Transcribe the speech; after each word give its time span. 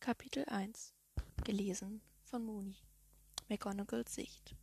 Kapitel 0.00 0.46
1 0.46 0.94
Gelesen 1.44 2.00
von 2.24 2.42
Mooni 2.42 2.74
McGonagalls 3.50 4.14
Sicht 4.14 4.56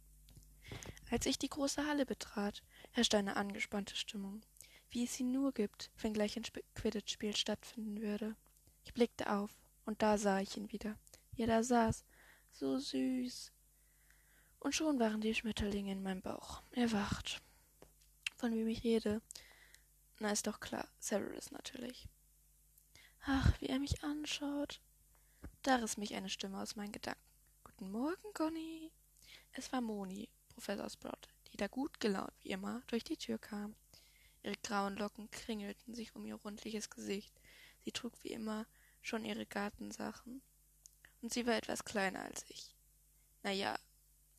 Als 1.11 1.27
ich 1.27 1.37
die 1.37 1.47
große 1.47 1.85
Halle 1.85 2.07
betrat, 2.07 2.63
herrschte 2.89 3.19
eine 3.19 3.35
angespannte 3.35 3.95
Stimmung, 3.95 4.41
wie 4.89 5.03
es 5.03 5.13
sie 5.13 5.23
nur 5.23 5.51
gibt, 5.51 5.91
wenn 5.99 6.13
gleich 6.13 6.37
ein 6.37 6.43
Quidditch-Spiel 6.73 7.35
stattfinden 7.35 8.01
würde. 8.01 8.35
Ich 8.83 8.95
blickte 8.95 9.31
auf, 9.31 9.51
und 9.85 10.01
da 10.01 10.17
sah 10.17 10.39
ich 10.39 10.57
ihn 10.57 10.71
wieder, 10.71 10.97
wie 11.33 11.43
er 11.43 11.47
da 11.47 11.61
saß, 11.61 12.03
so 12.51 12.79
süß. 12.79 13.51
Und 14.59 14.73
schon 14.73 14.99
waren 14.99 15.21
die 15.21 15.35
Schmetterlinge 15.35 15.91
in 15.91 16.01
meinem 16.01 16.23
Bauch 16.23 16.63
erwacht. 16.71 17.43
Von 18.37 18.53
wem 18.53 18.67
ich 18.67 18.83
rede? 18.83 19.21
Na, 20.17 20.31
ist 20.31 20.47
doch 20.47 20.59
klar, 20.59 20.87
Severus 20.97 21.51
natürlich. 21.51 22.09
Ach, 23.23 23.61
wie 23.61 23.67
er 23.67 23.77
mich 23.77 24.03
anschaut. 24.03 24.81
Da 25.63 25.75
riss 25.75 25.97
mich 25.97 26.15
eine 26.15 26.29
Stimme 26.29 26.61
aus 26.61 26.75
meinen 26.75 26.91
Gedanken. 26.91 27.21
Guten 27.63 27.91
Morgen, 27.91 28.33
Conny. 28.33 28.91
Es 29.51 29.71
war 29.73 29.81
Moni, 29.81 30.29
Professor 30.49 30.89
Sprout, 30.89 31.27
die 31.51 31.57
da 31.57 31.67
gut 31.67 31.99
gelaunt 31.99 32.33
wie 32.41 32.51
immer 32.51 32.81
durch 32.87 33.03
die 33.03 33.17
Tür 33.17 33.37
kam. 33.37 33.75
Ihre 34.43 34.55
grauen 34.63 34.95
Locken 34.95 35.29
kringelten 35.31 35.93
sich 35.93 36.15
um 36.15 36.25
ihr 36.25 36.35
rundliches 36.35 36.89
Gesicht. 36.89 37.33
Sie 37.83 37.91
trug 37.91 38.13
wie 38.23 38.29
immer 38.29 38.65
schon 39.01 39.25
ihre 39.25 39.45
Gartensachen. 39.45 40.41
Und 41.21 41.33
sie 41.33 41.45
war 41.45 41.55
etwas 41.55 41.83
kleiner 41.83 42.21
als 42.21 42.45
ich. 42.47 42.75
Na 43.43 43.51
ja, 43.51 43.77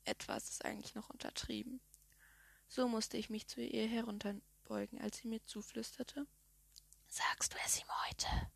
etwas 0.04 0.48
ist 0.48 0.64
eigentlich 0.64 0.95
noch 0.95 1.10
untertrieben. 1.10 1.80
So 2.68 2.88
musste 2.88 3.16
ich 3.16 3.28
mich 3.28 3.46
zu 3.48 3.60
ihr 3.60 3.87
herunterbeugen, 3.87 5.00
als 5.00 5.18
sie 5.18 5.28
mir 5.28 5.45
zuflüsterte. 5.45 6.26
Sagst 7.09 7.52
du 7.52 7.59
es 7.64 7.80
ihm 7.80 7.88
heute? 8.06 8.50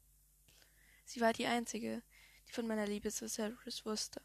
Sie 1.04 1.20
war 1.20 1.32
die 1.32 1.46
Einzige, 1.46 2.02
von 2.52 2.66
meiner 2.66 2.86
Liebe 2.86 3.10
zu 3.10 3.28
Cyrus 3.28 3.86
wusste. 3.86 4.20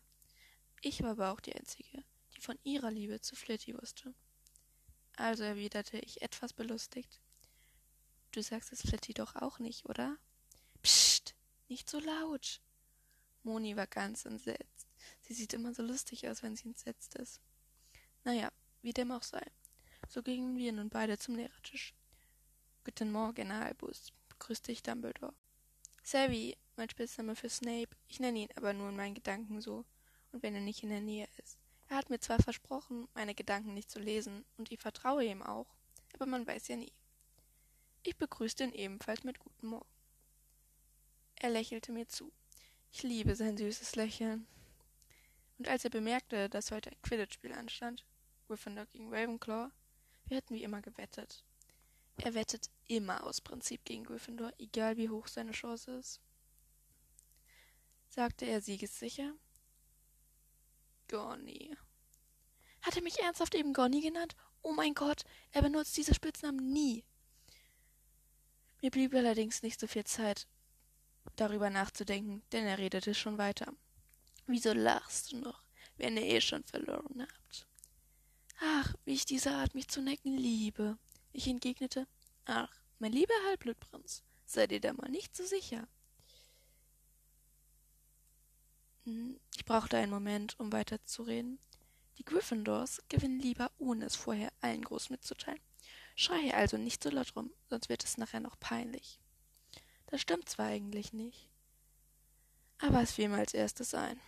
Ich 0.82 1.02
war 1.02 1.12
aber 1.12 1.32
auch 1.32 1.40
die 1.40 1.56
Einzige, 1.56 2.04
die 2.36 2.42
von 2.42 2.60
ihrer 2.64 2.92
Liebe 2.92 3.22
zu 3.22 3.36
Flitty 3.36 3.74
wusste. 3.74 4.14
Also 5.16 5.44
erwiderte 5.44 5.98
ich 6.00 6.22
etwas 6.22 6.52
belustigt. 6.52 7.22
Du 8.32 8.44
sagst 8.44 8.74
es 8.74 8.82
Flitty 8.82 9.14
doch 9.14 9.36
auch 9.38 9.60
nicht, 9.60 9.86
oder? 9.86 10.18
Psst, 10.84 11.36
nicht 11.70 11.90
so 11.90 12.00
laut. 12.00 12.60
Moni 13.44 13.78
war 13.78 13.88
ganz 13.88 14.26
entsetzt. 14.26 14.88
Sie 15.22 15.34
sieht 15.34 15.54
immer 15.54 15.74
so 15.74 15.82
lustig 15.82 16.28
aus, 16.28 16.44
wenn 16.44 16.58
sie 16.58 16.68
entsetzt 16.68 17.16
ist. 17.16 17.40
Naja, 18.26 18.52
wie 18.82 18.92
dem 18.92 19.12
auch 19.12 19.24
sei. 19.24 19.46
So 20.10 20.22
gingen 20.22 20.58
wir 20.58 20.74
nun 20.74 20.90
beide 20.90 21.18
zum 21.18 21.36
Lehrertisch. 21.36 21.94
Guten 22.84 23.10
Morgen, 23.10 23.52
Albus, 23.52 24.12
begrüßte 24.28 24.74
ich 24.74 24.84
Dumbledore. 24.84 25.34
Savvy, 26.08 26.56
mein 26.78 26.90
Spitzname 26.90 27.36
für 27.36 27.50
Snape. 27.50 27.90
Ich 28.08 28.22
nenne 28.22 28.40
ihn 28.40 28.50
aber 28.56 28.72
nur 28.72 28.88
in 28.88 28.96
meinen 28.96 29.14
Gedanken 29.14 29.60
so. 29.60 29.84
Und 30.32 30.42
wenn 30.42 30.56
er 30.56 30.62
nicht 30.62 30.82
in 30.82 30.90
der 30.90 31.02
Nähe 31.02 31.28
ist. 31.36 31.58
Er 31.90 31.98
hat 31.98 32.10
mir 32.10 32.22
zwar 32.22 32.42
versprochen, 32.42 33.10
meine 33.14 33.36
Gedanken 33.36 33.74
nicht 33.74 33.92
zu 33.92 34.00
lesen, 34.00 34.46
und 34.56 34.72
ich 34.72 34.80
vertraue 34.80 35.26
ihm 35.26 35.44
auch, 35.44 35.68
aber 36.14 36.26
man 36.26 36.48
weiß 36.48 36.70
ja 36.70 36.78
nie. 36.78 36.94
Ich 38.04 38.16
begrüßte 38.16 38.64
ihn 38.64 38.72
ebenfalls 38.72 39.26
mit 39.26 39.38
Guten 39.38 39.68
Morgen. 39.68 39.90
Er 41.36 41.50
lächelte 41.50 41.92
mir 41.92 42.08
zu. 42.08 42.32
Ich 42.94 43.04
liebe 43.04 43.36
sein 43.36 43.58
süßes 43.58 43.98
Lächeln. 43.98 44.48
Und 45.58 45.68
als 45.68 45.84
er 45.84 45.90
bemerkte, 45.90 46.48
dass 46.48 46.72
heute 46.72 46.90
ein 46.90 47.02
Quidditch-Spiel 47.02 47.52
anstand, 47.52 48.06
Gryffindor 48.48 48.86
gegen 48.86 49.14
Ravenclaw, 49.14 49.72
wir 50.28 50.38
hatten 50.38 50.56
wie 50.56 50.64
immer 50.64 50.82
gewettet. 50.82 51.44
Er 52.18 52.34
wettet 52.34 52.70
immer 52.88 53.24
aus 53.24 53.42
Prinzip 53.42 53.86
gegen 53.86 54.04
Gryffindor, 54.04 54.52
egal 54.58 54.98
wie 54.98 55.10
hoch 55.10 55.28
seine 55.28 55.52
Chance 55.52 55.92
ist 55.92 56.22
sagte 58.18 58.46
er 58.46 58.62
siegessicher. 58.62 59.32
Gonny. 61.08 61.78
Hat 62.82 62.96
er 62.96 63.04
mich 63.04 63.20
ernsthaft 63.20 63.54
eben 63.54 63.74
Gonny 63.74 64.02
genannt? 64.02 64.36
Oh 64.64 64.74
mein 64.74 64.96
Gott, 64.96 65.22
er 65.52 65.62
benutzt 65.62 65.96
diese 65.98 66.16
Spitznamen 66.16 66.74
nie. 66.74 67.04
Mir 68.82 68.90
blieb 68.90 69.14
allerdings 69.14 69.62
nicht 69.62 69.80
so 69.80 69.86
viel 69.86 70.04
Zeit, 70.04 70.48
darüber 71.36 71.70
nachzudenken, 71.70 72.42
denn 72.52 72.66
er 72.66 72.80
redete 72.80 73.14
schon 73.14 73.38
weiter. 73.38 73.72
Wieso 74.48 74.74
lachst 74.74 75.32
du 75.32 75.38
noch, 75.38 75.64
wenn 75.98 76.18
ihr 76.18 76.24
eh 76.24 76.42
schon 76.42 76.64
verloren 76.64 77.22
habt? 77.22 77.68
Ach, 78.60 78.96
wie 79.06 79.14
ich 79.14 79.26
diese 79.26 79.52
Art, 79.52 79.76
mich 79.76 79.90
zu 79.90 80.02
necken, 80.02 80.36
liebe. 80.36 80.98
Ich 81.34 81.48
entgegnete, 81.48 82.08
ach, 82.48 82.70
mein 83.00 83.12
lieber 83.12 83.34
Halbblutprinz, 83.46 84.24
sei 84.46 84.68
dir 84.68 84.80
da 84.80 84.94
mal 84.94 85.10
nicht 85.10 85.36
so 85.36 85.46
sicher. 85.46 85.88
Ich 89.56 89.66
brauchte 89.66 89.98
einen 89.98 90.12
Moment, 90.12 90.60
um 90.60 90.72
weiterzureden. 90.72 91.60
Die 92.18 92.26
Gryffindors 92.26 93.02
gewinnen 93.10 93.40
lieber, 93.40 93.72
ohne 93.78 94.06
es 94.06 94.16
vorher 94.16 94.52
allen 94.60 94.84
groß 94.84 95.12
mitzuteilen. 95.12 95.62
Schreie 96.16 96.54
also 96.56 96.78
nicht 96.78 97.04
so 97.04 97.10
laut 97.10 97.36
rum, 97.36 97.52
sonst 97.70 97.90
wird 97.90 98.04
es 98.04 98.18
nachher 98.18 98.40
noch 98.40 98.60
peinlich. 98.60 99.20
Das 100.08 100.22
stimmt 100.22 100.50
zwar 100.50 100.68
eigentlich 100.68 101.14
nicht, 101.14 101.50
aber 102.80 103.02
es 103.02 103.12
fiel 103.12 103.30
mir 103.30 103.38
als 103.38 103.54
erstes 103.54 103.94
ein. 103.94 104.20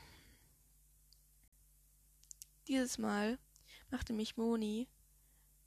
Dieses 2.68 2.98
Mal 3.00 3.40
machte 3.90 4.14
mich 4.14 4.38
Moni 4.38 4.88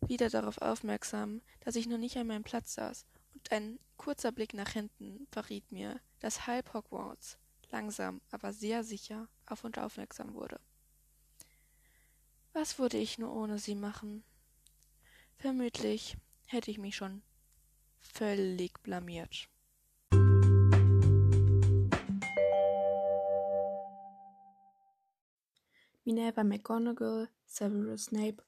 wieder 0.08 0.30
darauf 0.30 0.58
aufmerksam, 0.58 1.40
dass 1.60 1.76
ich 1.76 1.86
noch 1.86 1.98
nicht 1.98 2.16
an 2.16 2.26
meinem 2.26 2.44
Platz 2.44 2.74
saß, 2.74 3.06
und 3.34 3.52
ein 3.52 3.78
kurzer 3.96 4.32
Blick 4.32 4.54
nach 4.54 4.70
hinten 4.70 5.26
verriet 5.30 5.70
mir, 5.70 6.00
dass 6.20 6.46
halb 6.46 6.72
Hogwarts 6.74 7.38
langsam, 7.70 8.20
aber 8.30 8.52
sehr 8.52 8.84
sicher 8.84 9.28
auf 9.46 9.64
und 9.64 9.78
aufmerksam 9.78 10.34
wurde. 10.34 10.60
Was 12.52 12.78
würde 12.78 12.98
ich 12.98 13.18
nur 13.18 13.34
ohne 13.34 13.58
sie 13.58 13.74
machen? 13.74 14.24
Vermutlich 15.38 16.16
hätte 16.46 16.70
ich 16.70 16.78
mich 16.78 16.96
schon 16.96 17.22
völlig 17.98 18.82
blamiert. 18.82 19.48
Minerva 26.04 26.44
McGonagall, 26.44 27.28
Severus 27.46 28.06
Snape 28.06 28.42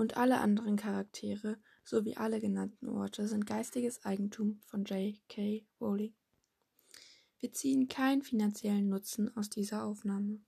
und 0.00 0.16
alle 0.16 0.40
anderen 0.40 0.76
Charaktere 0.76 1.58
sowie 1.84 2.16
alle 2.16 2.40
genannten 2.40 2.88
Orte 2.88 3.28
sind 3.28 3.44
geistiges 3.44 4.02
Eigentum 4.04 4.60
von 4.64 4.84
J.K. 4.84 5.66
Rowling. 5.78 6.14
Wir 7.38 7.52
ziehen 7.52 7.86
keinen 7.86 8.22
finanziellen 8.22 8.88
Nutzen 8.88 9.36
aus 9.36 9.50
dieser 9.50 9.84
Aufnahme. 9.84 10.38